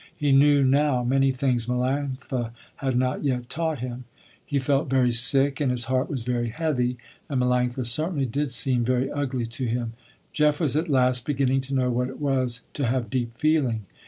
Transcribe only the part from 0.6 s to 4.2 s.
now many things Melanctha had not yet taught him.